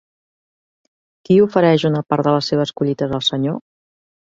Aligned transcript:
Qui 1.29 1.39
ofereix 1.47 1.87
una 1.93 2.03
part 2.11 2.29
de 2.31 2.37
les 2.39 2.53
seves 2.55 2.77
collites 2.83 3.19
al 3.23 3.27
Senyor? 3.33 3.67